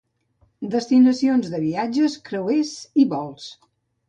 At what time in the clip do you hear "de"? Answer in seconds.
1.55-1.59